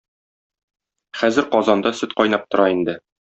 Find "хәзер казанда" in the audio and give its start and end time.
1.19-1.93